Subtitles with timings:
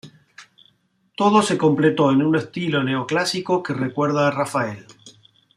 [1.15, 4.83] Todo se completó en un estilo neoclásico que recuerda a Rafael.